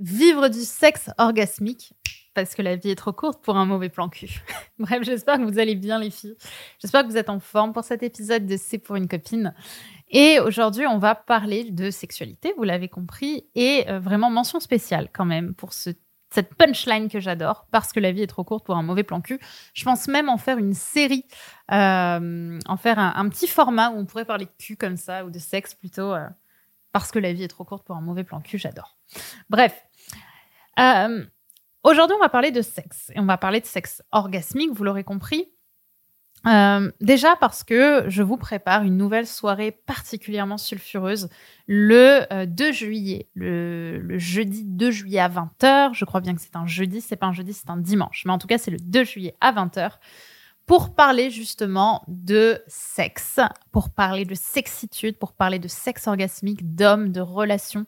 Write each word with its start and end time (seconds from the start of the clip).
Vivre 0.00 0.48
du 0.48 0.60
sexe 0.60 1.10
orgasmique, 1.18 1.92
parce 2.32 2.54
que 2.54 2.62
la 2.62 2.76
vie 2.76 2.88
est 2.90 2.96
trop 2.96 3.12
courte 3.12 3.44
pour 3.44 3.58
un 3.58 3.66
mauvais 3.66 3.90
plan 3.90 4.08
cul. 4.08 4.40
Bref, 4.78 5.02
j'espère 5.02 5.36
que 5.36 5.42
vous 5.42 5.58
allez 5.58 5.74
bien 5.74 5.98
les 5.98 6.10
filles. 6.10 6.36
J'espère 6.78 7.02
que 7.02 7.08
vous 7.08 7.18
êtes 7.18 7.28
en 7.28 7.38
forme 7.38 7.74
pour 7.74 7.84
cet 7.84 8.02
épisode 8.02 8.46
de 8.46 8.56
C'est 8.56 8.78
pour 8.78 8.96
une 8.96 9.08
copine. 9.08 9.54
Et 10.08 10.40
aujourd'hui, 10.40 10.86
on 10.86 10.98
va 10.98 11.14
parler 11.14 11.70
de 11.70 11.90
sexualité, 11.90 12.54
vous 12.56 12.64
l'avez 12.64 12.88
compris, 12.88 13.44
et 13.54 13.84
euh, 13.88 14.00
vraiment 14.00 14.30
mention 14.30 14.58
spéciale 14.58 15.10
quand 15.12 15.26
même 15.26 15.54
pour 15.54 15.74
ce, 15.74 15.90
cette 16.30 16.54
punchline 16.54 17.08
que 17.08 17.20
j'adore, 17.20 17.66
parce 17.70 17.92
que 17.92 18.00
la 18.00 18.10
vie 18.10 18.22
est 18.22 18.26
trop 18.26 18.42
courte 18.42 18.64
pour 18.64 18.76
un 18.76 18.82
mauvais 18.82 19.02
plan 19.02 19.20
cul. 19.20 19.38
Je 19.74 19.84
pense 19.84 20.08
même 20.08 20.28
en 20.28 20.38
faire 20.38 20.58
une 20.58 20.74
série, 20.74 21.26
euh, 21.72 22.58
en 22.66 22.76
faire 22.76 22.98
un, 22.98 23.28
petit 23.28 23.48
format 23.48 23.90
où 23.90 23.98
on 23.98 24.06
pourrait 24.06 24.24
parler 24.24 24.46
de 24.46 24.64
cul 24.64 24.76
comme 24.76 24.96
ça, 24.96 25.24
ou 25.24 25.30
de 25.30 25.38
sexe 25.38 25.74
plutôt, 25.74 26.12
euh, 26.12 26.26
parce 26.92 27.10
que 27.10 27.18
la 27.18 27.32
vie 27.32 27.44
est 27.44 27.48
trop 27.48 27.64
courte 27.64 27.84
pour 27.84 27.96
un 27.96 28.00
mauvais 28.00 28.24
plan 28.24 28.40
cul, 28.40 28.58
j'adore. 28.58 28.96
Bref, 29.48 29.84
euh, 30.80 31.24
aujourd'hui, 31.84 32.16
on 32.16 32.22
va 32.22 32.28
parler 32.28 32.50
de 32.50 32.62
sexe. 32.62 33.10
Et 33.14 33.20
on 33.20 33.26
va 33.26 33.38
parler 33.38 33.60
de 33.60 33.66
sexe 33.66 34.02
orgasmique, 34.12 34.72
vous 34.72 34.84
l'aurez 34.84 35.04
compris. 35.04 35.50
Euh, 36.46 36.90
déjà 37.02 37.36
parce 37.36 37.64
que 37.64 38.04
je 38.08 38.22
vous 38.22 38.38
prépare 38.38 38.82
une 38.82 38.96
nouvelle 38.96 39.26
soirée 39.26 39.72
particulièrement 39.72 40.56
sulfureuse 40.56 41.28
le 41.66 42.24
2 42.46 42.64
euh, 42.64 42.72
juillet, 42.72 43.28
le, 43.34 44.18
jeudi 44.18 44.64
2 44.64 44.90
juillet 44.90 45.20
à 45.20 45.28
20h. 45.28 45.92
Je 45.92 46.04
crois 46.06 46.20
bien 46.20 46.34
que 46.34 46.40
c'est 46.40 46.56
un 46.56 46.66
jeudi, 46.66 47.02
c'est 47.02 47.16
pas 47.16 47.26
un 47.26 47.34
jeudi, 47.34 47.52
c'est 47.52 47.68
un 47.68 47.76
dimanche. 47.76 48.22
Mais 48.24 48.32
en 48.32 48.38
tout 48.38 48.46
cas, 48.46 48.56
c'est 48.56 48.70
le 48.70 48.78
2 48.78 49.04
juillet 49.04 49.36
à 49.42 49.52
20h 49.52 49.98
pour 50.64 50.94
parler 50.94 51.30
justement 51.30 52.04
de 52.06 52.62
sexe, 52.68 53.40
pour 53.72 53.90
parler 53.90 54.24
de 54.24 54.36
sexitude, 54.36 55.18
pour 55.18 55.32
parler 55.32 55.58
de 55.58 55.68
sexe 55.68 56.06
orgasmique, 56.06 56.74
d'hommes, 56.76 57.10
de 57.10 57.20
relations 57.20 57.86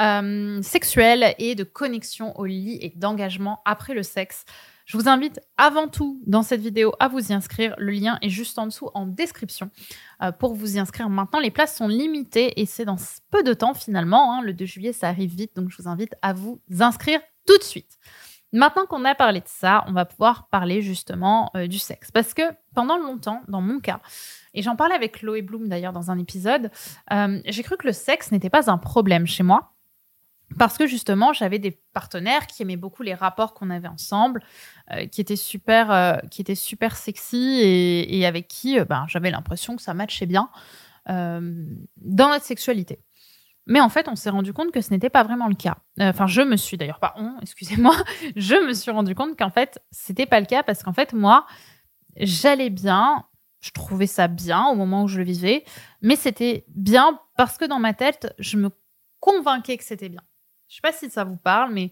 euh, 0.00 0.62
sexuelle 0.62 1.34
et 1.38 1.54
de 1.54 1.64
connexion 1.64 2.38
au 2.38 2.46
lit 2.46 2.78
et 2.80 2.92
d'engagement 2.96 3.60
après 3.64 3.94
le 3.94 4.02
sexe. 4.02 4.44
Je 4.90 4.96
vous 4.98 5.08
invite 5.08 5.38
avant 5.56 5.86
tout 5.86 6.20
dans 6.26 6.42
cette 6.42 6.62
vidéo 6.62 6.92
à 6.98 7.06
vous 7.06 7.30
y 7.30 7.32
inscrire. 7.32 7.76
Le 7.78 7.92
lien 7.92 8.18
est 8.22 8.28
juste 8.28 8.58
en 8.58 8.66
dessous 8.66 8.90
en 8.94 9.06
description 9.06 9.70
euh, 10.20 10.32
pour 10.32 10.54
vous 10.54 10.76
y 10.76 10.80
inscrire 10.80 11.08
maintenant. 11.08 11.38
Les 11.38 11.52
places 11.52 11.76
sont 11.76 11.86
limitées 11.86 12.60
et 12.60 12.66
c'est 12.66 12.84
dans 12.84 12.96
peu 13.30 13.44
de 13.44 13.54
temps 13.54 13.72
finalement. 13.72 14.34
Hein. 14.34 14.42
Le 14.42 14.52
2 14.52 14.64
juillet, 14.64 14.92
ça 14.92 15.08
arrive 15.08 15.32
vite, 15.32 15.54
donc 15.54 15.70
je 15.70 15.80
vous 15.80 15.88
invite 15.88 16.16
à 16.22 16.32
vous 16.32 16.60
inscrire 16.80 17.20
tout 17.46 17.56
de 17.56 17.62
suite. 17.62 17.98
Maintenant 18.52 18.84
qu'on 18.84 19.04
a 19.04 19.14
parlé 19.14 19.38
de 19.38 19.46
ça, 19.46 19.84
on 19.86 19.92
va 19.92 20.04
pouvoir 20.06 20.48
parler 20.48 20.82
justement 20.82 21.52
euh, 21.54 21.68
du 21.68 21.78
sexe. 21.78 22.10
Parce 22.10 22.34
que 22.34 22.42
pendant 22.74 22.98
longtemps, 22.98 23.42
dans 23.46 23.60
mon 23.60 23.78
cas, 23.78 24.00
et 24.54 24.62
j'en 24.62 24.74
parlais 24.74 24.96
avec 24.96 25.20
Chloé 25.20 25.42
Bloom 25.42 25.68
d'ailleurs 25.68 25.92
dans 25.92 26.10
un 26.10 26.18
épisode, 26.18 26.72
j'ai 27.44 27.62
cru 27.62 27.76
que 27.76 27.86
le 27.86 27.92
sexe 27.92 28.32
n'était 28.32 28.50
pas 28.50 28.68
un 28.68 28.78
problème 28.78 29.24
chez 29.24 29.44
moi 29.44 29.69
parce 30.58 30.78
que 30.78 30.86
justement, 30.86 31.32
j'avais 31.32 31.58
des 31.58 31.70
partenaires 31.92 32.46
qui 32.46 32.62
aimaient 32.62 32.76
beaucoup 32.76 33.02
les 33.02 33.14
rapports 33.14 33.54
qu'on 33.54 33.70
avait 33.70 33.88
ensemble, 33.88 34.42
euh, 34.92 35.06
qui 35.06 35.20
étaient 35.20 35.36
super, 35.36 35.90
euh, 35.90 36.16
qui 36.30 36.40
étaient 36.40 36.54
super 36.54 36.96
sexy 36.96 37.60
et, 37.62 38.26
avec 38.26 38.48
qui 38.48 38.78
euh, 38.78 38.84
ben, 38.84 39.04
j'avais 39.08 39.30
l'impression 39.30 39.76
que 39.76 39.82
ça 39.82 39.94
matchait 39.94 40.26
bien 40.26 40.50
dans 41.06 42.28
notre 42.28 42.44
sexualité. 42.44 43.00
Mais 43.66 43.80
en 43.80 43.88
fait, 43.88 44.06
on 44.06 44.14
s'est 44.14 44.30
rendu 44.30 44.52
compte 44.52 44.70
que 44.70 44.80
ce 44.80 44.90
n'était 44.90 45.10
pas 45.10 45.24
vraiment 45.24 45.48
le 45.48 45.56
cas. 45.56 45.78
Enfin, 45.98 46.28
je 46.28 46.42
me 46.42 46.56
suis 46.56 46.76
d'ailleurs 46.76 47.00
pas 47.00 47.14
on, 47.16 47.34
excusez-moi, 47.42 47.94
je 48.36 48.54
me 48.66 48.72
suis 48.74 48.92
rendu 48.92 49.16
compte 49.16 49.36
qu'en 49.36 49.50
fait, 49.50 49.82
c'était 49.90 50.26
pas 50.26 50.38
le 50.38 50.46
cas 50.46 50.62
parce 50.62 50.84
qu'en 50.84 50.92
fait, 50.92 51.12
moi, 51.12 51.46
j'allais 52.16 52.70
bien, 52.70 53.24
je 53.60 53.70
trouvais 53.70 54.06
ça 54.06 54.28
bien 54.28 54.66
au 54.68 54.76
moment 54.76 55.02
où 55.02 55.08
je 55.08 55.18
le 55.18 55.24
vivais, 55.24 55.64
mais 56.00 56.14
c'était 56.14 56.64
bien 56.68 57.18
parce 57.36 57.58
que 57.58 57.64
dans 57.64 57.80
ma 57.80 57.92
tête, 57.92 58.32
je 58.38 58.56
me 58.56 58.70
convainquais 59.18 59.76
que 59.76 59.84
c'était 59.84 60.08
bien. 60.08 60.22
Je 60.70 60.76
sais 60.76 60.80
pas 60.82 60.92
si 60.92 61.10
ça 61.10 61.24
vous 61.24 61.36
parle, 61.36 61.72
mais 61.72 61.90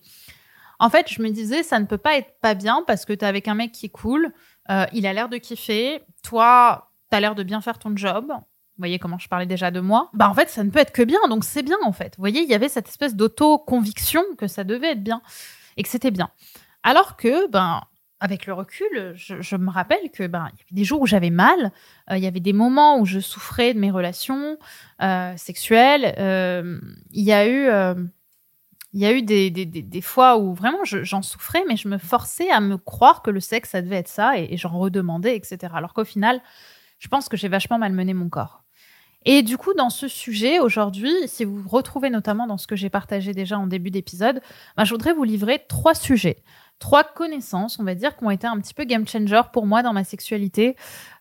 en 0.78 0.88
fait, 0.88 1.12
je 1.12 1.20
me 1.20 1.30
disais, 1.30 1.64
ça 1.64 1.80
ne 1.80 1.84
peut 1.84 1.98
pas 1.98 2.16
être 2.16 2.38
pas 2.40 2.54
bien 2.54 2.84
parce 2.86 3.04
que 3.04 3.12
tu 3.12 3.24
es 3.24 3.28
avec 3.28 3.48
un 3.48 3.54
mec 3.54 3.72
qui 3.72 3.86
est 3.86 3.90
cool, 3.90 4.32
euh, 4.70 4.86
il 4.92 5.04
a 5.04 5.12
l'air 5.12 5.28
de 5.28 5.36
kiffer, 5.36 6.00
toi, 6.22 6.92
tu 7.10 7.16
as 7.16 7.20
l'air 7.20 7.34
de 7.34 7.42
bien 7.42 7.60
faire 7.60 7.80
ton 7.80 7.96
job. 7.96 8.26
Vous 8.28 8.82
voyez 8.82 9.00
comment 9.00 9.18
je 9.18 9.28
parlais 9.28 9.46
déjà 9.46 9.72
de 9.72 9.80
moi 9.80 10.10
Bah 10.14 10.28
en 10.30 10.34
fait, 10.34 10.48
ça 10.48 10.62
ne 10.62 10.70
peut 10.70 10.78
être 10.78 10.92
que 10.92 11.02
bien, 11.02 11.18
donc 11.28 11.42
c'est 11.42 11.64
bien 11.64 11.78
en 11.84 11.90
fait. 11.90 12.14
Vous 12.16 12.22
voyez, 12.22 12.42
il 12.42 12.48
y 12.48 12.54
avait 12.54 12.68
cette 12.68 12.86
espèce 12.86 13.16
d'auto-conviction 13.16 14.22
que 14.38 14.46
ça 14.46 14.62
devait 14.62 14.92
être 14.92 15.02
bien 15.02 15.22
et 15.76 15.82
que 15.82 15.88
c'était 15.88 16.12
bien. 16.12 16.30
Alors 16.84 17.16
que, 17.16 17.48
ben, 17.48 17.82
avec 18.20 18.46
le 18.46 18.52
recul, 18.52 19.14
je, 19.16 19.56
me 19.56 19.70
rappelle 19.70 20.12
que 20.12 20.28
ben 20.28 20.48
il 20.52 20.58
y 20.58 20.62
avait 20.62 20.74
des 20.74 20.84
jours 20.84 21.00
où 21.00 21.06
j'avais 21.06 21.30
mal, 21.30 21.72
euh, 22.12 22.16
il 22.16 22.22
y 22.22 22.26
avait 22.28 22.38
des 22.38 22.52
moments 22.52 23.00
où 23.00 23.04
je 23.04 23.18
souffrais 23.18 23.74
de 23.74 23.80
mes 23.80 23.90
relations 23.90 24.56
euh, 25.02 25.36
sexuelles. 25.36 26.14
il 27.10 27.24
y 27.24 27.32
a 27.32 27.48
eu 27.48 27.68
il 28.92 29.00
y 29.00 29.06
a 29.06 29.12
eu 29.12 29.22
des, 29.22 29.50
des, 29.50 29.66
des, 29.66 30.00
fois 30.00 30.38
où 30.38 30.54
vraiment 30.54 30.84
j'en 30.84 31.20
souffrais, 31.20 31.62
mais 31.68 31.76
je 31.76 31.88
me 31.88 31.98
forçais 31.98 32.50
à 32.50 32.60
me 32.60 32.78
croire 32.78 33.22
que 33.22 33.30
le 33.30 33.40
sexe, 33.40 33.70
ça 33.70 33.82
devait 33.82 33.96
être 33.96 34.08
ça, 34.08 34.38
et, 34.38 34.56
j'en 34.56 34.70
redemandais, 34.70 35.36
etc. 35.36 35.72
Alors 35.74 35.92
qu'au 35.92 36.04
final, 36.04 36.40
je 36.98 37.08
pense 37.08 37.28
que 37.28 37.36
j'ai 37.36 37.48
vachement 37.48 37.78
malmené 37.78 38.14
mon 38.14 38.28
corps. 38.28 38.64
Et 39.24 39.42
du 39.42 39.58
coup, 39.58 39.74
dans 39.74 39.90
ce 39.90 40.08
sujet, 40.08 40.58
aujourd'hui, 40.58 41.12
si 41.26 41.44
vous 41.44 41.58
vous 41.58 41.68
retrouvez 41.68 42.08
notamment 42.08 42.46
dans 42.46 42.56
ce 42.56 42.66
que 42.66 42.76
j'ai 42.76 42.88
partagé 42.88 43.34
déjà 43.34 43.58
en 43.58 43.66
début 43.66 43.90
d'épisode, 43.90 44.40
ben, 44.76 44.84
je 44.84 44.90
voudrais 44.90 45.12
vous 45.12 45.24
livrer 45.24 45.60
trois 45.68 45.94
sujets, 45.94 46.42
trois 46.78 47.04
connaissances, 47.04 47.78
on 47.78 47.84
va 47.84 47.94
dire, 47.94 48.16
qui 48.16 48.24
ont 48.24 48.30
été 48.30 48.46
un 48.46 48.58
petit 48.58 48.74
peu 48.74 48.84
game 48.84 49.06
changer 49.06 49.42
pour 49.52 49.66
moi 49.66 49.82
dans 49.82 49.92
ma 49.92 50.04
sexualité 50.04 50.76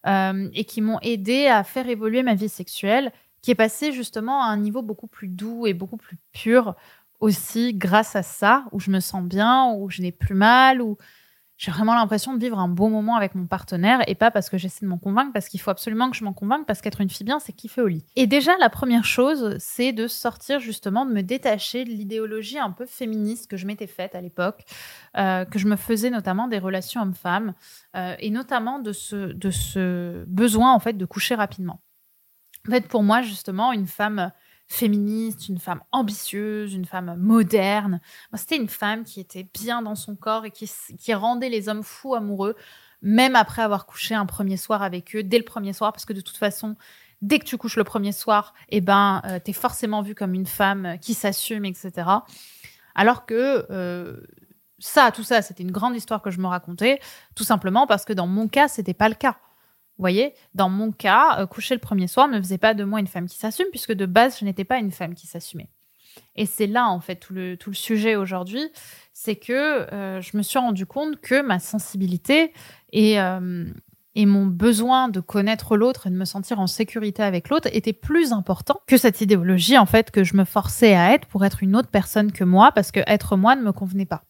euh, 0.06 0.47
et 0.53 0.63
qui 0.63 0.79
m'ont 0.81 1.00
aidé 1.01 1.47
à 1.47 1.63
faire 1.63 1.89
évoluer 1.89 2.23
ma 2.23 2.35
vie 2.35 2.50
sexuelle, 2.50 3.11
qui 3.41 3.51
est 3.51 3.56
passée 3.56 3.91
justement 3.91 4.41
à 4.44 4.47
un 4.47 4.57
niveau 4.57 4.83
beaucoup 4.83 5.07
plus 5.07 5.27
doux 5.27 5.67
et 5.67 5.73
beaucoup 5.73 5.97
plus 5.97 6.17
pur 6.31 6.75
aussi 7.19 7.73
grâce 7.73 8.16
à 8.16 8.23
ça, 8.23 8.66
où 8.72 8.79
je 8.79 8.91
me 8.91 9.00
sens 9.00 9.23
bien, 9.23 9.73
où 9.73 9.89
je 9.89 10.01
n'ai 10.01 10.11
plus 10.11 10.35
mal, 10.35 10.81
où 10.81 10.97
j'ai 11.57 11.72
vraiment 11.72 11.95
l'impression 11.95 12.35
de 12.35 12.39
vivre 12.39 12.59
un 12.59 12.67
bon 12.67 12.91
moment 12.91 13.16
avec 13.16 13.33
mon 13.33 13.47
partenaire 13.47 14.07
et 14.07 14.13
pas 14.13 14.29
parce 14.29 14.47
que 14.47 14.59
j'essaie 14.59 14.85
de 14.85 14.89
m'en 14.89 15.00
convaincre, 15.00 15.31
parce 15.33 15.50
qu'il 15.50 15.59
faut 15.59 15.72
absolument 15.72 16.11
que 16.11 16.16
je 16.16 16.23
m'en 16.23 16.33
convainque, 16.33 16.67
parce 16.67 16.81
qu'être 16.81 17.01
une 17.01 17.09
fille 17.09 17.25
bien, 17.25 17.39
c'est 17.39 17.51
kiffer 17.51 17.81
au 17.81 17.88
lit. 17.88 18.06
Et 18.16 18.27
déjà, 18.27 18.56
la 18.59 18.69
première 18.69 19.06
chose, 19.06 19.56
c'est 19.57 19.91
de 19.91 20.07
sortir 20.07 20.59
justement, 20.59 21.06
de 21.06 21.11
me 21.11 21.23
détacher 21.23 21.83
de 21.83 21.89
l'idéologie 21.89 22.59
un 22.59 22.69
peu 22.69 22.85
féministe 22.85 23.50
que 23.50 23.57
je 23.57 23.66
m'étais 23.66 23.88
faite 23.88 24.13
à 24.13 24.22
l'époque, 24.22 24.66
euh, 25.17 25.45
que 25.45 25.57
je 25.57 25.67
me 25.67 25.75
faisais 25.75 26.11
notamment 26.11 26.47
des 26.47 26.59
relations 26.59 27.01
hommes-femmes, 27.01 27.56
euh, 27.95 28.16
et 28.19 28.29
notamment 28.29 28.77
de 28.77 28.91
ce, 28.91 29.33
de 29.33 29.50
ce 29.50 30.25
besoin 30.27 30.73
en 30.73 30.79
fait 30.79 30.94
de 30.94 31.06
coucher 31.06 31.33
rapidement. 31.33 31.81
En 32.67 32.72
fait, 32.72 32.88
pour 32.88 33.01
moi, 33.01 33.23
justement, 33.23 33.73
une 33.73 33.88
femme 33.88 34.31
féministe, 34.67 35.47
une 35.47 35.59
femme 35.59 35.81
ambitieuse, 35.91 36.73
une 36.73 36.85
femme 36.85 37.16
moderne. 37.17 38.01
C'était 38.35 38.57
une 38.57 38.69
femme 38.69 39.03
qui 39.03 39.19
était 39.19 39.47
bien 39.53 39.81
dans 39.81 39.95
son 39.95 40.16
corps 40.16 40.45
et 40.45 40.51
qui, 40.51 41.13
rendait 41.13 41.50
les 41.50 41.69
hommes 41.69 41.83
fous 41.83 42.16
amoureux, 42.16 42.55
même 43.01 43.35
après 43.35 43.61
avoir 43.61 43.85
couché 43.85 44.13
un 44.13 44.25
premier 44.25 44.57
soir 44.57 44.83
avec 44.83 45.16
eux, 45.16 45.23
dès 45.23 45.38
le 45.38 45.45
premier 45.45 45.73
soir, 45.73 45.94
parce 45.94 46.06
que 46.06 46.13
de 46.13 46.22
toute 46.22 46.38
façon, 46.38 46.75
dès 47.22 47.39
que 47.39 47.45
tu 47.45 47.57
couches 47.57 47.77
le 47.77 47.83
premier 47.83 48.11
soir, 48.11 48.53
eh 48.69 48.81
ben, 48.81 49.22
euh, 49.25 49.39
t'es 49.39 49.53
forcément 49.53 50.01
vue 50.01 50.16
comme 50.16 50.33
une 50.33 50.45
femme 50.45 50.97
qui 51.01 51.13
s'assume, 51.13 51.66
etc. 51.66 52.09
Alors 52.94 53.25
que 53.25 53.66
euh, 53.69 54.22
ça, 54.79 55.11
tout 55.11 55.23
ça, 55.23 55.41
c'était 55.41 55.63
une 55.63 55.72
grande 55.72 55.95
histoire 55.95 56.22
que 56.22 56.29
je 56.29 56.39
me 56.39 56.47
racontais, 56.47 57.00
tout 57.35 57.44
simplement 57.44 57.88
parce 57.88 58.03
que 58.03 58.13
dans 58.13 58.27
mon 58.27 58.47
cas, 58.47 58.67
c'était 58.67 58.94
pas 58.94 59.07
le 59.07 59.16
cas. 59.16 59.38
Vous 59.97 60.03
voyez, 60.03 60.33
dans 60.53 60.69
mon 60.69 60.91
cas, 60.91 61.39
euh, 61.39 61.47
coucher 61.47 61.73
le 61.73 61.79
premier 61.79 62.07
soir 62.07 62.27
ne 62.27 62.39
faisait 62.39 62.59
pas 62.59 62.75
de 62.75 62.83
moi 62.83 62.99
une 62.99 63.07
femme 63.07 63.27
qui 63.27 63.37
s'assume, 63.37 63.65
puisque 63.71 63.93
de 63.93 64.05
base, 64.05 64.37
je 64.39 64.45
n'étais 64.45 64.63
pas 64.63 64.77
une 64.77 64.91
femme 64.91 65.15
qui 65.15 65.25
s'assumait. 65.25 65.69
Et 66.35 66.45
c'est 66.45 66.67
là, 66.67 66.87
en 66.87 66.99
fait, 66.99 67.15
tout 67.15 67.33
le, 67.33 67.57
tout 67.57 67.71
le 67.71 67.75
sujet 67.75 68.15
aujourd'hui, 68.15 68.69
c'est 69.11 69.35
que 69.35 69.53
euh, 69.53 70.21
je 70.21 70.37
me 70.37 70.43
suis 70.43 70.59
rendu 70.59 70.85
compte 70.85 71.19
que 71.19 71.41
ma 71.41 71.59
sensibilité 71.59 72.53
et, 72.93 73.19
euh, 73.19 73.65
et 74.13 74.25
mon 74.27 74.45
besoin 74.45 75.09
de 75.09 75.19
connaître 75.19 75.77
l'autre 75.77 76.07
et 76.07 76.09
de 76.11 76.15
me 76.15 76.25
sentir 76.25 76.59
en 76.59 76.67
sécurité 76.67 77.23
avec 77.23 77.49
l'autre 77.49 77.69
était 77.71 77.93
plus 77.93 78.33
important 78.33 78.79
que 78.85 78.97
cette 78.97 79.21
idéologie, 79.21 79.77
en 79.79 79.87
fait, 79.87 80.11
que 80.11 80.23
je 80.23 80.35
me 80.35 80.43
forçais 80.43 80.93
à 80.93 81.13
être 81.13 81.27
pour 81.27 81.43
être 81.43 81.63
une 81.63 81.75
autre 81.75 81.89
personne 81.89 82.31
que 82.31 82.43
moi, 82.43 82.71
parce 82.71 82.91
que 82.91 82.99
être 83.07 83.35
moi 83.35 83.55
ne 83.55 83.63
me 83.63 83.71
convenait 83.71 84.05
pas. 84.05 84.23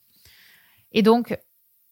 Et 0.94 1.02
donc, 1.02 1.38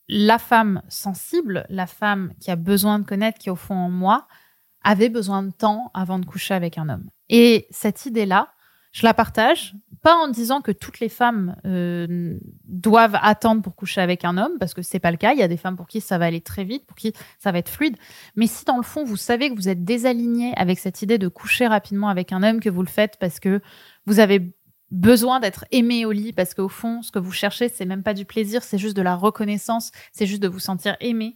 la 0.07 0.37
femme 0.37 0.81
sensible, 0.87 1.65
la 1.69 1.87
femme 1.87 2.33
qui 2.39 2.51
a 2.51 2.55
besoin 2.55 2.99
de 2.99 3.05
connaître, 3.05 3.39
qui 3.39 3.49
est 3.49 3.51
au 3.51 3.55
fond 3.55 3.75
en 3.75 3.89
moi, 3.89 4.27
avait 4.83 5.09
besoin 5.09 5.43
de 5.43 5.51
temps 5.51 5.91
avant 5.93 6.19
de 6.19 6.25
coucher 6.25 6.53
avec 6.53 6.77
un 6.77 6.89
homme. 6.89 7.09
Et 7.29 7.67
cette 7.71 8.05
idée-là, 8.05 8.49
je 8.91 9.05
la 9.05 9.13
partage, 9.13 9.75
pas 10.01 10.15
en 10.15 10.29
disant 10.29 10.61
que 10.61 10.71
toutes 10.71 11.01
les 11.01 11.09
femmes 11.09 11.57
euh, 11.65 12.37
doivent 12.63 13.17
attendre 13.21 13.61
pour 13.61 13.75
coucher 13.75 13.99
avec 13.99 14.23
un 14.23 14.37
homme, 14.37 14.53
parce 14.59 14.73
que 14.73 14.81
c'est 14.83 14.99
pas 14.99 15.11
le 15.11 15.17
cas. 15.17 15.33
Il 15.33 15.39
y 15.39 15.43
a 15.43 15.49
des 15.49 15.57
femmes 15.57 15.75
pour 15.75 15.87
qui 15.87 15.99
ça 15.99 16.17
va 16.17 16.25
aller 16.25 16.39
très 16.39 16.63
vite, 16.63 16.85
pour 16.85 16.95
qui 16.95 17.11
ça 17.37 17.51
va 17.51 17.57
être 17.57 17.67
fluide. 17.67 17.97
Mais 18.37 18.47
si 18.47 18.63
dans 18.63 18.77
le 18.77 18.83
fond 18.83 19.03
vous 19.03 19.17
savez 19.17 19.49
que 19.49 19.55
vous 19.55 19.67
êtes 19.67 19.83
désaligné 19.83 20.53
avec 20.55 20.79
cette 20.79 21.01
idée 21.01 21.17
de 21.17 21.27
coucher 21.27 21.67
rapidement 21.67 22.07
avec 22.07 22.31
un 22.31 22.41
homme, 22.43 22.61
que 22.61 22.69
vous 22.69 22.83
le 22.83 22.87
faites 22.87 23.17
parce 23.19 23.41
que 23.41 23.59
vous 24.05 24.19
avez 24.19 24.55
besoin 24.95 25.39
d'être 25.39 25.65
aimé 25.71 26.05
au 26.05 26.11
lit 26.11 26.33
parce 26.33 26.53
qu'au 26.53 26.69
fond, 26.69 27.01
ce 27.01 27.11
que 27.11 27.19
vous 27.19 27.31
cherchez, 27.31 27.69
c'est 27.69 27.85
même 27.85 28.01
pas 28.01 28.13
du 28.13 28.25
plaisir, 28.25 28.63
c'est 28.63 28.77
juste 28.77 28.95
de 28.95 29.01
la 29.01 29.15
reconnaissance, 29.15 29.91
c'est 30.13 30.25
juste 30.25 30.41
de 30.41 30.47
vous 30.47 30.59
sentir 30.59 30.95
aimé. 31.01 31.35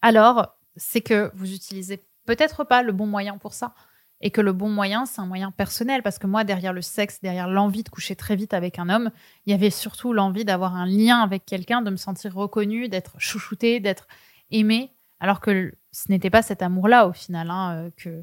Alors, 0.00 0.56
c'est 0.76 1.00
que 1.00 1.30
vous 1.34 1.52
utilisez 1.52 2.04
peut-être 2.24 2.64
pas 2.64 2.82
le 2.82 2.92
bon 2.92 3.06
moyen 3.06 3.36
pour 3.36 3.52
ça. 3.52 3.74
et 4.20 4.30
que 4.30 4.40
le 4.40 4.54
bon 4.54 4.70
moyen, 4.70 5.04
c'est 5.04 5.20
un 5.20 5.26
moyen 5.26 5.50
personnel. 5.50 6.02
Parce 6.02 6.18
que 6.18 6.26
moi, 6.26 6.44
derrière 6.44 6.72
le 6.72 6.80
sexe, 6.80 7.20
derrière 7.20 7.48
l'envie 7.48 7.82
de 7.82 7.90
coucher 7.90 8.16
très 8.16 8.36
vite 8.36 8.54
avec 8.54 8.78
un 8.78 8.88
homme, 8.88 9.10
il 9.44 9.50
y 9.50 9.54
avait 9.54 9.70
surtout 9.70 10.14
l'envie 10.14 10.46
d'avoir 10.46 10.76
un 10.76 10.86
lien 10.86 11.20
avec 11.20 11.44
quelqu'un, 11.44 11.82
de 11.82 11.90
me 11.90 11.96
sentir 11.96 12.34
reconnue, 12.34 12.88
d'être 12.88 13.16
chouchoutée, 13.18 13.80
d'être 13.80 14.06
aimée. 14.50 14.94
Alors 15.20 15.40
que 15.40 15.74
ce 15.92 16.10
n'était 16.10 16.30
pas 16.30 16.42
cet 16.42 16.62
amour-là, 16.62 17.06
au 17.06 17.12
final, 17.12 17.50
hein, 17.50 17.74
euh, 17.74 17.90
que, 17.96 18.22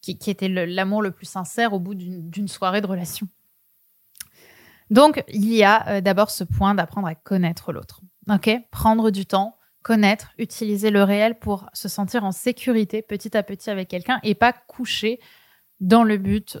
qui, 0.00 0.30
était 0.30 0.48
l'amour 0.48 1.02
le, 1.02 1.10
plus 1.10 1.26
sincère 1.26 1.72
au 1.72 1.80
bout 1.80 1.94
d'une 1.94 2.48
soirée 2.48 2.80
de 2.80 2.86
relation. 2.86 3.26
Donc, 4.92 5.24
il 5.28 5.50
y 5.54 5.64
a 5.64 5.88
euh, 5.88 6.00
d'abord 6.02 6.30
ce 6.30 6.44
point 6.44 6.74
d'apprendre 6.74 7.08
à 7.08 7.14
connaître 7.14 7.72
l'autre. 7.72 8.02
Ok? 8.28 8.50
Prendre 8.70 9.10
du 9.10 9.24
temps, 9.24 9.56
connaître, 9.82 10.32
utiliser 10.36 10.90
le 10.90 11.02
réel 11.02 11.38
pour 11.38 11.70
se 11.72 11.88
sentir 11.88 12.24
en 12.24 12.30
sécurité 12.30 13.00
petit 13.00 13.34
à 13.34 13.42
petit 13.42 13.70
avec 13.70 13.88
quelqu'un 13.88 14.20
et 14.22 14.34
pas 14.34 14.52
coucher 14.52 15.18
dans 15.80 16.04
le 16.04 16.18
but 16.18 16.58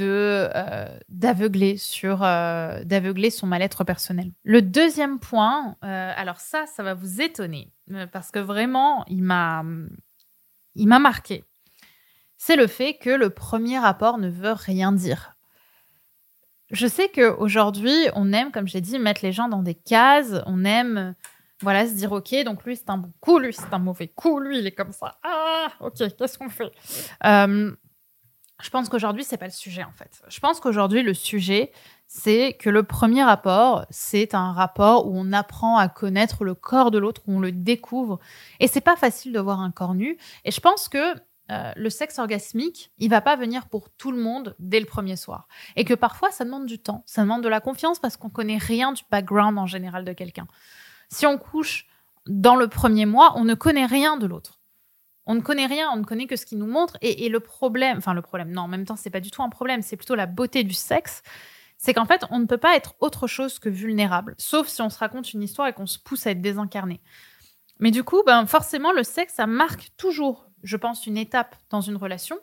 euh, 0.00 0.98
d'aveugler 1.08 1.78
euh, 2.04 2.84
d'aveugler 2.84 3.30
son 3.30 3.46
mal-être 3.46 3.84
personnel. 3.84 4.32
Le 4.42 4.60
deuxième 4.60 5.18
point, 5.18 5.76
alors 5.80 6.40
ça, 6.40 6.66
ça 6.66 6.82
va 6.82 6.92
vous 6.92 7.22
étonner 7.22 7.72
parce 8.12 8.30
que 8.30 8.38
vraiment, 8.38 9.02
il 9.08 9.22
m'a 9.22 9.64
marqué. 10.76 11.44
C'est 12.36 12.56
le 12.56 12.66
fait 12.66 12.98
que 12.98 13.10
le 13.10 13.30
premier 13.30 13.78
rapport 13.78 14.18
ne 14.18 14.28
veut 14.28 14.52
rien 14.52 14.92
dire. 14.92 15.35
Je 16.70 16.86
sais 16.86 17.08
que 17.08 17.30
aujourd'hui, 17.36 17.94
on 18.14 18.32
aime, 18.32 18.50
comme 18.50 18.66
j'ai 18.66 18.80
dit, 18.80 18.98
mettre 18.98 19.20
les 19.24 19.32
gens 19.32 19.48
dans 19.48 19.62
des 19.62 19.74
cases. 19.74 20.34
On 20.46 20.64
aime 20.64 21.14
voilà, 21.62 21.86
se 21.86 21.94
dire, 21.94 22.12
OK, 22.12 22.34
donc 22.44 22.64
lui, 22.64 22.76
c'est 22.76 22.90
un 22.90 22.98
bon 22.98 23.12
coup, 23.20 23.38
lui, 23.38 23.52
c'est 23.52 23.72
un 23.72 23.78
mauvais 23.78 24.08
coup, 24.08 24.40
lui, 24.40 24.58
il 24.58 24.66
est 24.66 24.72
comme 24.72 24.92
ça. 24.92 25.18
Ah, 25.22 25.68
OK, 25.80 25.94
qu'est-ce 25.96 26.36
qu'on 26.38 26.50
fait? 26.50 26.70
Euh, 27.24 27.72
Je 28.62 28.70
pense 28.70 28.88
qu'aujourd'hui, 28.88 29.24
c'est 29.24 29.38
pas 29.38 29.46
le 29.46 29.52
sujet, 29.52 29.82
en 29.84 29.92
fait. 29.92 30.22
Je 30.28 30.38
pense 30.40 30.60
qu'aujourd'hui, 30.60 31.02
le 31.02 31.14
sujet, 31.14 31.72
c'est 32.08 32.54
que 32.60 32.68
le 32.68 32.82
premier 32.82 33.22
rapport, 33.22 33.86
c'est 33.90 34.34
un 34.34 34.52
rapport 34.52 35.06
où 35.06 35.12
on 35.14 35.32
apprend 35.32 35.78
à 35.78 35.88
connaître 35.88 36.44
le 36.44 36.54
corps 36.54 36.90
de 36.90 36.98
l'autre, 36.98 37.22
où 37.26 37.36
on 37.36 37.40
le 37.40 37.52
découvre. 37.52 38.18
Et 38.60 38.68
c'est 38.68 38.80
pas 38.82 38.96
facile 38.96 39.32
de 39.32 39.40
voir 39.40 39.60
un 39.60 39.70
corps 39.70 39.94
nu. 39.94 40.18
Et 40.44 40.50
je 40.50 40.60
pense 40.60 40.88
que 40.88 41.14
euh, 41.50 41.72
le 41.76 41.90
sexe 41.90 42.18
orgasmique, 42.18 42.90
il 42.98 43.08
va 43.08 43.20
pas 43.20 43.36
venir 43.36 43.68
pour 43.68 43.90
tout 43.90 44.10
le 44.10 44.18
monde 44.18 44.56
dès 44.58 44.80
le 44.80 44.86
premier 44.86 45.16
soir. 45.16 45.46
Et 45.76 45.84
que 45.84 45.94
parfois, 45.94 46.30
ça 46.30 46.44
demande 46.44 46.66
du 46.66 46.78
temps, 46.78 47.04
ça 47.06 47.22
demande 47.22 47.42
de 47.42 47.48
la 47.48 47.60
confiance 47.60 47.98
parce 47.98 48.16
qu'on 48.16 48.30
connaît 48.30 48.58
rien 48.58 48.92
du 48.92 49.02
background 49.10 49.58
en 49.58 49.66
général 49.66 50.04
de 50.04 50.12
quelqu'un. 50.12 50.46
Si 51.08 51.26
on 51.26 51.38
couche 51.38 51.86
dans 52.26 52.56
le 52.56 52.66
premier 52.66 53.06
mois, 53.06 53.34
on 53.36 53.44
ne 53.44 53.54
connaît 53.54 53.86
rien 53.86 54.16
de 54.16 54.26
l'autre. 54.26 54.58
On 55.26 55.34
ne 55.34 55.40
connaît 55.40 55.66
rien, 55.66 55.90
on 55.92 55.96
ne 55.96 56.04
connaît 56.04 56.26
que 56.26 56.36
ce 56.36 56.46
qu'il 56.46 56.58
nous 56.58 56.66
montre. 56.66 56.96
Et, 57.00 57.28
le 57.28 57.40
problème, 57.40 57.98
enfin 57.98 58.14
le 58.14 58.22
problème, 58.22 58.50
non, 58.50 58.62
en 58.62 58.68
même 58.68 58.84
temps, 58.84 58.96
c'est 58.96 59.10
pas 59.10 59.20
du 59.20 59.30
tout 59.30 59.42
un 59.42 59.48
problème, 59.48 59.82
c'est 59.82 59.96
plutôt 59.96 60.14
la 60.14 60.26
beauté 60.26 60.62
du 60.64 60.74
sexe. 60.74 61.22
C'est 61.78 61.94
qu'en 61.94 62.06
fait, 62.06 62.24
on 62.30 62.38
ne 62.38 62.46
peut 62.46 62.58
pas 62.58 62.76
être 62.76 62.94
autre 63.00 63.26
chose 63.26 63.58
que 63.58 63.68
vulnérable, 63.68 64.34
sauf 64.38 64.68
si 64.68 64.80
on 64.82 64.88
se 64.88 64.98
raconte 64.98 65.32
une 65.32 65.42
histoire 65.42 65.68
et 65.68 65.72
qu'on 65.72 65.86
se 65.86 65.98
pousse 65.98 66.26
à 66.26 66.30
être 66.30 66.40
désincarné. 66.40 67.00
Mais 67.78 67.90
du 67.90 68.02
coup, 68.04 68.22
ben, 68.24 68.46
forcément, 68.46 68.92
le 68.92 69.02
sexe, 69.02 69.34
ça 69.34 69.46
marque 69.46 69.90
toujours, 69.96 70.45
je 70.62 70.76
pense, 70.76 71.06
une 71.06 71.16
étape 71.16 71.56
dans 71.70 71.80
une 71.80 71.96
relation. 71.96 72.38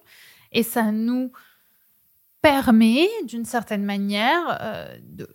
Et 0.52 0.64
ça 0.64 0.92
nous 0.92 1.32
permet, 2.42 3.08
d'une 3.26 3.46
certaine 3.46 3.84
manière, 3.84 4.58
euh, 4.62 4.98
de, 5.02 5.28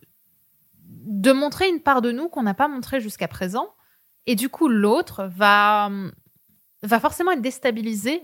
de 0.84 1.32
montrer 1.32 1.68
une 1.68 1.80
part 1.80 2.02
de 2.02 2.12
nous 2.12 2.28
qu'on 2.28 2.42
n'a 2.42 2.54
pas 2.54 2.68
montré 2.68 3.00
jusqu'à 3.00 3.28
présent. 3.28 3.74
Et 4.26 4.36
du 4.36 4.48
coup, 4.48 4.68
l'autre 4.68 5.24
va, 5.24 5.90
va 6.82 7.00
forcément 7.00 7.32
être 7.32 7.40
déstabilisé 7.40 8.22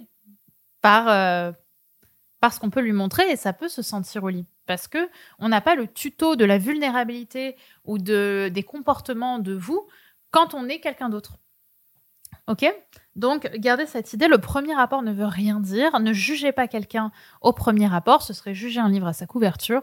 par, 0.83 1.09
euh, 1.09 1.53
ce 2.51 2.61
qu'on 2.61 2.69
peut 2.69 2.83
lui 2.83 2.93
montrer 2.93 3.31
et 3.31 3.37
ça 3.37 3.55
peut 3.55 3.69
se 3.69 3.81
sentir 3.81 4.23
au 4.23 4.29
lit. 4.29 4.47
Parce 4.67 4.87
que 4.87 5.09
on 5.39 5.49
n'a 5.49 5.63
pas 5.63 5.75
le 5.75 5.87
tuto 5.87 6.37
de 6.37 6.45
la 6.45 6.59
vulnérabilité 6.59 7.57
ou 7.85 7.99
de, 7.99 8.51
des 8.53 8.63
comportements 8.63 9.39
de 9.39 9.55
vous 9.55 9.87
quand 10.31 10.53
on 10.53 10.69
est 10.69 10.81
quelqu'un 10.81 11.09
d'autre. 11.09 11.39
Ok? 12.49 12.67
Donc, 13.17 13.51
gardez 13.57 13.87
cette 13.87 14.13
idée. 14.13 14.29
Le 14.29 14.39
premier 14.39 14.75
rapport 14.75 15.03
ne 15.03 15.13
veut 15.13 15.27
rien 15.27 15.61
dire. 15.61 16.01
Ne 16.01 16.13
jugez 16.13 16.53
pas 16.53 16.69
quelqu'un 16.69 17.13
au 17.41 17.53
premier 17.53 17.87
rapport. 17.87 18.23
Ce 18.23 18.33
serait 18.33 18.55
juger 18.55 18.81
un 18.81 18.89
livre 18.89 19.07
à 19.07 19.13
sa 19.13 19.27
couverture. 19.27 19.83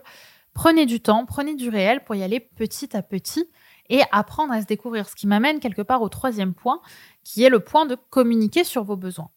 Prenez 0.54 0.86
du 0.86 1.00
temps, 1.00 1.26
prenez 1.26 1.56
du 1.56 1.70
réel 1.70 2.04
pour 2.04 2.16
y 2.16 2.24
aller 2.24 2.40
petit 2.40 2.96
à 2.96 3.02
petit 3.02 3.50
et 3.90 4.02
apprendre 4.12 4.54
à 4.54 4.62
se 4.62 4.66
découvrir. 4.66 5.08
Ce 5.08 5.16
qui 5.16 5.28
m'amène 5.28 5.60
quelque 5.60 5.82
part 5.82 6.02
au 6.02 6.10
troisième 6.10 6.54
point, 6.54 6.82
qui 7.24 7.44
est 7.44 7.50
le 7.50 7.62
point 7.62 7.86
de 7.86 7.96
communiquer 7.96 8.64
sur 8.64 8.84
vos 8.84 8.98
besoins. 8.98 9.30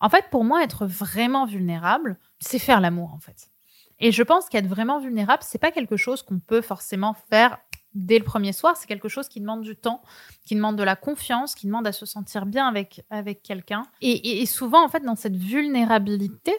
En 0.00 0.08
fait, 0.08 0.26
pour 0.30 0.44
moi, 0.44 0.62
être 0.62 0.86
vraiment 0.86 1.44
vulnérable, 1.44 2.18
c'est 2.38 2.58
faire 2.58 2.80
l'amour, 2.80 3.12
en 3.12 3.18
fait. 3.18 3.48
Et 4.00 4.12
je 4.12 4.22
pense 4.22 4.48
qu'être 4.48 4.66
vraiment 4.66 4.98
vulnérable, 4.98 5.42
c'est 5.46 5.58
pas 5.58 5.70
quelque 5.70 5.96
chose 5.96 6.22
qu'on 6.22 6.40
peut 6.40 6.60
forcément 6.60 7.14
faire 7.30 7.58
dès 7.94 8.18
le 8.18 8.24
premier 8.24 8.52
soir. 8.52 8.76
C'est 8.76 8.86
quelque 8.86 9.08
chose 9.08 9.28
qui 9.28 9.40
demande 9.40 9.62
du 9.62 9.76
temps, 9.76 10.02
qui 10.44 10.54
demande 10.54 10.76
de 10.76 10.82
la 10.82 10.96
confiance, 10.96 11.54
qui 11.54 11.66
demande 11.66 11.86
à 11.86 11.92
se 11.92 12.06
sentir 12.06 12.46
bien 12.46 12.66
avec, 12.66 13.04
avec 13.10 13.42
quelqu'un. 13.42 13.84
Et, 14.00 14.44
souvent, 14.46 14.84
en 14.84 14.88
fait, 14.88 15.04
dans 15.04 15.16
cette 15.16 15.36
vulnérabilité 15.36 16.54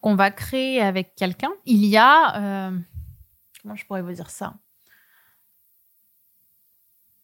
qu'on 0.00 0.14
va 0.14 0.30
créer 0.30 0.80
avec 0.80 1.14
quelqu'un, 1.14 1.50
il 1.64 1.84
y 1.84 1.96
a... 1.96 2.68
Euh, 2.68 2.78
comment 3.62 3.74
je 3.74 3.86
pourrais 3.86 4.02
vous 4.02 4.12
dire 4.12 4.30
ça? 4.30 4.54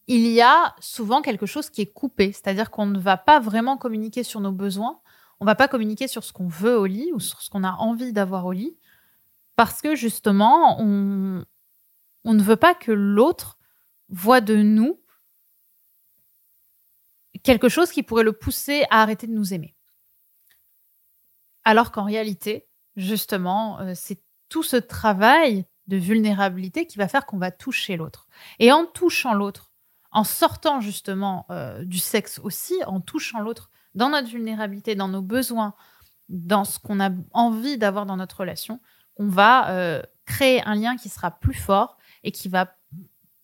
Il 0.08 0.26
y 0.26 0.40
a 0.40 0.74
souvent 0.80 1.22
quelque 1.22 1.46
chose 1.46 1.70
qui 1.70 1.80
est 1.80 1.92
coupé, 1.92 2.32
c'est-à-dire 2.32 2.70
qu'on 2.70 2.86
ne 2.86 2.98
va 2.98 3.16
pas 3.16 3.38
vraiment 3.38 3.76
communiquer 3.76 4.24
sur 4.24 4.40
nos 4.40 4.50
besoins, 4.50 5.00
on 5.38 5.44
va 5.44 5.54
pas 5.54 5.68
communiquer 5.68 6.08
sur 6.08 6.24
ce 6.24 6.32
qu'on 6.32 6.48
veut 6.48 6.76
au 6.76 6.86
lit 6.86 7.10
ou 7.14 7.20
sur 7.20 7.40
ce 7.40 7.50
qu'on 7.50 7.64
a 7.64 7.72
envie 7.72 8.12
d'avoir 8.12 8.46
au 8.46 8.52
lit, 8.52 8.76
parce 9.56 9.80
que 9.80 9.94
justement, 9.94 10.80
on, 10.80 11.44
on 12.24 12.34
ne 12.34 12.42
veut 12.42 12.56
pas 12.56 12.74
que 12.74 12.92
l'autre 12.92 13.58
voit 14.08 14.40
de 14.40 14.56
nous 14.56 15.02
quelque 17.42 17.68
chose 17.68 17.90
qui 17.90 18.02
pourrait 18.02 18.24
le 18.24 18.32
pousser 18.32 18.84
à 18.90 19.02
arrêter 19.02 19.26
de 19.26 19.32
nous 19.32 19.52
aimer. 19.52 19.74
Alors 21.64 21.92
qu'en 21.92 22.04
réalité, 22.04 22.68
justement, 22.96 23.80
euh, 23.80 23.92
c'est 23.94 24.22
tout 24.48 24.62
ce 24.62 24.76
travail 24.76 25.66
de 25.86 25.96
vulnérabilité 25.96 26.86
qui 26.86 26.98
va 26.98 27.08
faire 27.08 27.26
qu'on 27.26 27.38
va 27.38 27.50
toucher 27.50 27.96
l'autre. 27.96 28.26
Et 28.58 28.70
en 28.72 28.86
touchant 28.86 29.34
l'autre, 29.34 29.72
en 30.10 30.24
sortant 30.24 30.80
justement 30.80 31.46
euh, 31.50 31.84
du 31.84 31.98
sexe 31.98 32.38
aussi, 32.42 32.74
en 32.86 33.00
touchant 33.00 33.40
l'autre 33.40 33.70
dans 33.94 34.10
notre 34.10 34.28
vulnérabilité, 34.28 34.94
dans 34.94 35.08
nos 35.08 35.22
besoins, 35.22 35.74
dans 36.28 36.64
ce 36.64 36.78
qu'on 36.78 37.00
a 37.00 37.10
envie 37.32 37.78
d'avoir 37.78 38.06
dans 38.06 38.16
notre 38.16 38.40
relation, 38.40 38.80
on 39.16 39.28
va 39.28 39.70
euh, 39.70 40.02
créer 40.24 40.62
un 40.64 40.74
lien 40.74 40.96
qui 40.96 41.08
sera 41.08 41.30
plus 41.30 41.54
fort 41.54 41.98
et 42.24 42.32
qui 42.32 42.48
va 42.48 42.76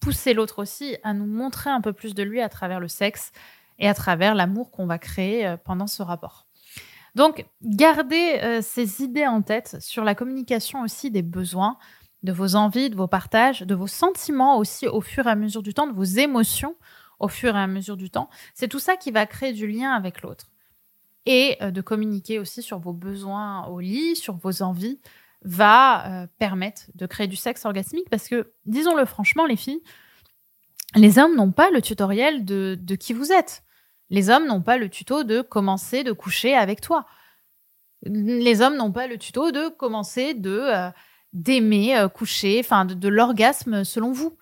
pousser 0.01 0.35
l'autre 0.35 0.61
aussi 0.61 0.97
à 1.03 1.13
nous 1.15 1.27
montrer 1.27 1.71
un 1.71 1.81
peu 1.81 1.93
plus 1.93 2.15
de 2.15 2.23
lui 2.23 2.41
à 2.41 2.49
travers 2.49 2.81
le 2.81 2.89
sexe 2.89 3.33
et 3.79 3.89
à 3.89 3.95
travers 3.95 4.35
l'amour 4.35 4.71
qu'on 4.71 4.87
va 4.87 4.99
créer 4.99 5.47
euh, 5.47 5.57
pendant 5.57 5.87
ce 5.87 6.03
rapport. 6.03 6.47
Donc, 7.15 7.47
gardez 7.63 8.61
ces 8.63 9.03
idées 9.03 9.27
en 9.27 9.43
tête 9.43 9.79
sur 9.81 10.05
la 10.05 10.15
communication 10.15 10.83
aussi 10.83 11.11
des 11.11 11.23
besoins, 11.23 11.77
de 12.23 12.33
vos 12.33 12.55
envies, 12.55 12.91
de 12.91 12.97
vos 12.97 13.09
partages, 13.09 13.63
de 13.63 13.75
vos 13.75 13.87
sentiments 13.87 14.59
aussi 14.59 14.87
au 14.87 15.01
fur 15.01 15.27
et 15.27 15.31
à 15.31 15.35
mesure 15.35 15.63
du 15.63 15.75
temps, 15.75 15.87
de 15.87 15.95
vos 15.95 16.05
émotions 16.05 16.77
au 17.19 17.29
fur 17.29 17.57
et 17.57 17.61
à 17.61 17.67
mesure 17.67 17.97
du 17.97 18.11
temps. 18.11 18.29
C'est 18.55 18.69
tout 18.69 18.79
ça 18.79 18.97
qui 18.97 19.11
va 19.11 19.27
créer 19.27 19.53
du 19.53 19.67
lien 19.67 19.93
avec 19.93 20.23
l'autre. 20.23 20.47
Et 21.27 21.57
euh, 21.63 21.71
de 21.71 21.81
communiquer 21.81 22.39
aussi 22.39 22.63
sur 22.63 22.79
vos 22.79 22.93
besoins 22.93 23.67
au 23.67 23.81
lit, 23.81 24.17
sur 24.17 24.37
vos 24.37 24.63
envies, 24.63 25.01
va 25.43 26.23
euh, 26.23 26.27
permettre 26.39 26.83
de 26.95 27.07
créer 27.07 27.27
du 27.27 27.37
sexe 27.37 27.65
orgasmique 27.65 28.11
parce 28.11 28.29
que, 28.29 28.53
disons-le 28.67 29.05
franchement, 29.05 29.47
les 29.47 29.57
filles, 29.57 29.83
les 30.95 31.19
hommes 31.19 31.37
n'ont 31.37 31.53
pas 31.53 31.71
le 31.71 31.83
tutoriel 31.83 32.45
de, 32.45 32.77
qui 32.99 33.13
vous 33.13 33.33
êtes. 33.33 33.63
Les 34.11 34.31
hommes 34.31 34.47
n'ont 34.47 34.63
pas 34.63 34.79
le 34.79 34.89
tuto 34.89 35.23
de 35.23 35.43
commencer 35.43 36.03
de 36.03 36.13
coucher 36.13 36.55
avec 36.55 36.81
toi. 36.81 37.07
Les 38.03 38.63
hommes 38.63 38.77
n'ont 38.77 38.93
pas 38.93 39.07
le 39.07 39.19
tuto 39.19 39.51
de 39.51 39.69
commencer 39.69 40.35
de 40.35 40.51
euh, 40.51 40.91
d'aimer 41.35 41.97
euh, 41.97 42.09
coucher, 42.09 42.61
enfin 42.61 42.85
de, 42.85 43.09
l'orgasme 43.09 43.85
selon 43.85 44.13
vous 44.13 44.37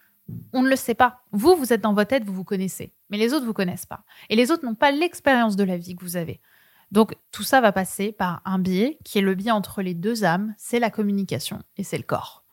On 0.52 0.62
ne 0.62 0.68
le 0.68 0.76
sait 0.76 0.94
pas. 0.94 1.22
Vous, 1.32 1.56
vous 1.56 1.72
êtes 1.72 1.80
dans 1.80 1.94
votre 1.94 2.10
tête, 2.10 2.24
vous 2.24 2.34
vous 2.34 2.44
connaissez, 2.44 2.92
mais 3.10 3.16
les 3.16 3.32
autres 3.32 3.46
vous 3.46 3.54
connaissent 3.54 3.86
pas. 3.86 4.04
Et 4.28 4.36
les 4.36 4.50
autres 4.52 4.64
n'ont 4.64 4.74
pas 4.74 4.92
l'expérience 4.92 5.56
de 5.56 5.64
la 5.64 5.76
vie 5.76 5.96
que 5.96 6.04
vous 6.04 6.16
avez. 6.16 6.40
Donc 6.92 7.14
tout 7.32 7.42
ça 7.42 7.60
va 7.60 7.72
passer 7.72 8.12
par 8.12 8.42
un 8.44 8.58
biais 8.58 8.98
qui 9.04 9.18
est 9.18 9.22
le 9.22 9.34
biais 9.34 9.50
entre 9.50 9.82
les 9.82 9.94
deux 9.94 10.24
âmes, 10.24 10.54
c'est 10.56 10.78
la 10.78 10.90
communication 10.90 11.60
et 11.76 11.84
c'est 11.84 11.98
le 11.98 12.04
corps. 12.04 12.44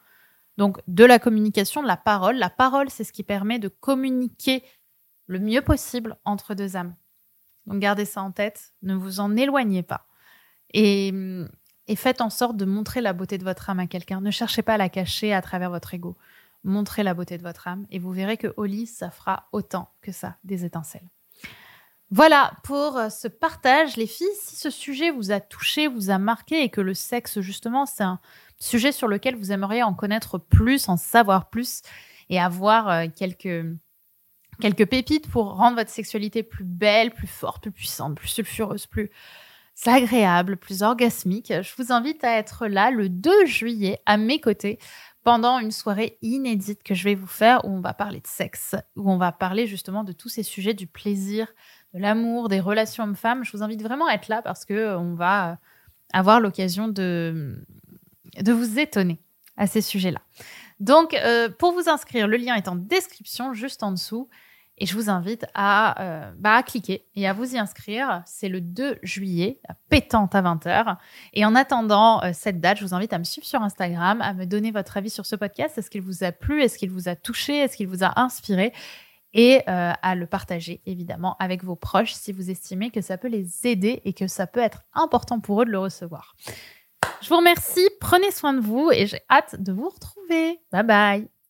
Donc 0.58 0.80
de 0.88 1.04
la 1.04 1.20
communication, 1.20 1.82
de 1.82 1.88
la 1.88 1.98
parole. 1.98 2.38
La 2.38 2.50
parole, 2.50 2.90
c'est 2.90 3.04
ce 3.04 3.14
qui 3.14 3.24
permet 3.24 3.60
de 3.60 3.68
communiquer 3.68 4.64
le 5.28 5.40
mieux 5.40 5.62
possible 5.62 6.18
entre 6.26 6.54
deux 6.54 6.76
âmes. 6.76 6.96
Donc 7.66 7.80
gardez 7.80 8.06
ça 8.06 8.22
en 8.22 8.32
tête, 8.32 8.74
ne 8.82 8.94
vous 8.96 9.20
en 9.20 9.36
éloignez 9.36 9.84
pas. 9.84 10.08
Et 10.74 11.14
faites 11.96 12.22
en 12.22 12.30
sorte 12.30 12.58
de 12.58 12.66
montrer 12.66 13.02
la 13.02 13.14
beauté 13.14 13.38
de 13.38 13.44
votre 13.44 13.70
âme 13.70 13.80
à 13.80 13.88
quelqu'un. 13.88 14.22
Ne 14.22 14.32
cherchez 14.32 14.62
pas 14.64 14.74
à 14.74 14.78
la 14.78 14.90
cacher 14.90 15.34
à 15.34 15.42
travers 15.42 15.70
votre 15.70 15.94
ego. 15.94 16.18
Montrez 16.64 17.04
la 17.04 17.14
beauté 17.14 17.38
de 17.38 17.44
votre 17.44 17.68
âme 17.68 17.86
et 17.92 18.00
vous 18.00 18.12
verrez 18.12 18.38
que 18.38 18.54
au 18.58 18.66
ça 18.86 19.12
fera 19.12 19.48
autant 19.52 19.94
que 20.02 20.12
ça 20.12 20.38
des 20.44 20.66
étincelles. 20.66 21.10
Voilà 22.16 22.54
pour 22.64 22.96
euh, 22.98 23.10
ce 23.10 23.28
partage, 23.28 23.98
les 23.98 24.06
filles. 24.06 24.28
Si 24.40 24.56
ce 24.56 24.70
sujet 24.70 25.10
vous 25.10 25.32
a 25.32 25.40
touché, 25.40 25.88
vous 25.88 26.12
a 26.12 26.20
marqué 26.20 26.62
et 26.62 26.70
que 26.70 26.80
le 26.80 26.94
sexe, 26.94 27.40
justement, 27.40 27.88
c'est 27.88 28.04
un 28.04 28.20
sujet 28.60 28.92
sur 28.92 29.08
lequel 29.08 29.36
vous 29.36 29.52
aimeriez 29.52 29.82
en 29.82 29.96
connaître 29.96 30.38
plus, 30.38 30.90
en 30.90 30.96
savoir 30.96 31.50
plus 31.50 31.82
et 32.30 32.40
avoir 32.40 32.88
euh, 32.88 33.06
quelques, 33.16 33.66
quelques 34.62 34.86
pépites 34.86 35.28
pour 35.28 35.56
rendre 35.56 35.78
votre 35.78 35.90
sexualité 35.90 36.44
plus 36.44 36.64
belle, 36.64 37.10
plus 37.10 37.26
forte, 37.26 37.64
plus 37.64 37.72
puissante, 37.72 38.14
plus 38.14 38.28
sulfureuse, 38.28 38.86
plus 38.86 39.10
agréable, 39.88 40.58
plus 40.58 40.84
orgasmique, 40.84 41.52
je 41.62 41.76
vous 41.78 41.92
invite 41.92 42.24
à 42.24 42.38
être 42.38 42.68
là 42.68 42.92
le 42.92 43.10
2 43.10 43.48
juillet 43.48 44.00
à 44.06 44.18
mes 44.18 44.40
côtés 44.40 44.78
pendant 45.24 45.58
une 45.58 45.72
soirée 45.72 46.18
inédite 46.22 46.84
que 46.84 46.94
je 46.94 47.04
vais 47.04 47.16
vous 47.16 47.28
faire 47.28 47.66
où 47.66 47.70
on 47.70 47.80
va 47.80 47.94
parler 47.94 48.20
de 48.20 48.28
sexe, 48.28 48.76
où 48.96 49.10
on 49.10 49.18
va 49.18 49.32
parler 49.32 49.68
justement 49.68 50.04
de 50.04 50.12
tous 50.12 50.30
ces 50.30 50.44
sujets 50.44 50.74
du 50.74 50.86
plaisir, 50.86 51.48
de 51.94 52.00
l'amour, 52.00 52.50
des 52.50 52.60
relations 52.60 53.04
hommes-femmes. 53.04 53.44
Je 53.44 53.52
vous 53.52 53.64
invite 53.64 53.82
vraiment 53.82 54.08
à 54.08 54.14
être 54.14 54.28
là 54.28 54.42
parce 54.42 54.66
que 54.66 54.74
euh, 54.74 55.00
on 55.00 55.14
va 55.14 55.52
euh, 55.52 55.56
avoir 56.14 56.40
l'occasion 56.40 56.88
de, 56.88 57.66
vous 58.46 58.80
étonner 58.80 59.20
à 59.58 59.68
ces 59.68 59.82
sujets-là. 59.82 60.22
Donc, 60.80 61.14
euh, 61.14 61.50
pour 61.50 61.72
vous 61.74 61.88
inscrire, 61.90 62.28
le 62.28 62.38
lien 62.38 62.56
est 62.56 62.68
en 62.68 62.76
description 62.76 63.54
juste 63.54 63.84
en 63.84 63.92
dessous. 63.92 64.30
Et 64.80 64.88
je 64.88 64.96
vous 64.96 65.08
invite 65.08 65.46
à, 65.54 66.32
bah, 66.40 66.56
à 66.56 66.64
cliquer 66.64 67.06
et 67.16 67.28
à 67.28 67.34
vous 67.34 67.54
y 67.54 67.60
inscrire. 67.60 68.24
C'est 68.26 68.50
le 68.50 68.60
2 68.60 68.98
juillet, 69.04 69.62
pétante 69.88 70.34
à 70.34 70.42
20h. 70.42 70.98
Et 71.34 71.46
en 71.46 71.54
attendant 71.54 72.22
cette 72.34 72.60
date, 72.60 72.80
je 72.80 72.84
vous 72.84 72.96
invite 72.96 73.14
à 73.14 73.20
me 73.20 73.24
suivre 73.24 73.46
sur 73.46 73.62
Instagram, 73.62 74.20
à 74.20 74.34
me 74.34 74.46
donner 74.46 74.72
votre 74.72 74.98
avis 74.98 75.12
sur 75.12 75.28
ce 75.28 75.36
podcast. 75.36 75.78
Est-ce 75.78 75.92
qu'il 75.92 76.02
vous 76.02 76.24
a 76.24 76.32
plu? 76.32 76.64
Est-ce 76.64 76.80
qu'il 76.80 76.90
vous 76.90 77.08
a 77.08 77.16
touché? 77.16 77.56
Est-ce 77.60 77.78
qu'il 77.78 77.88
vous 77.88 78.04
a 78.04 78.20
inspiré? 78.20 78.74
Et 79.34 79.62
euh, 79.68 79.92
à 80.02 80.16
le 80.16 80.26
partager 80.28 80.82
évidemment 80.86 81.36
avec 81.40 81.64
vos 81.64 81.76
proches 81.76 82.14
si 82.14 82.32
vous 82.32 82.50
estimez 82.50 82.92
que 82.92 83.02
ça 83.02 83.18
peut 83.18 83.28
les 83.28 83.68
aider 83.68 84.02
et 84.06 84.14
que 84.14 84.28
ça 84.28 84.48
peut 84.48 84.60
être 84.60 84.84
important 84.94 85.40
pour 85.40 85.62
eux 85.62 85.66
de 85.66 85.72
le 85.72 85.80
recevoir. 85.80 86.36
Je 87.22 87.30
vous 87.30 87.38
remercie, 87.38 87.88
prenez 88.00 88.32
soin 88.32 88.54
de 88.54 88.60
vous 88.60 88.92
et 88.92 89.08
j'ai 89.08 89.22
hâte 89.30 89.62
de 89.62 89.72
vous 89.72 89.90
retrouver. 89.90 90.60
Bye 90.72 90.84
bye 90.84 91.43